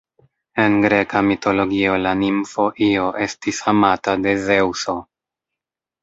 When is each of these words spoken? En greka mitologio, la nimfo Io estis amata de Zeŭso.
En 0.61 0.75
greka 0.83 1.19
mitologio, 1.25 1.91
la 2.05 2.13
nimfo 2.21 2.65
Io 2.85 3.03
estis 3.25 3.59
amata 3.73 4.15
de 4.23 4.33
Zeŭso. 4.47 4.97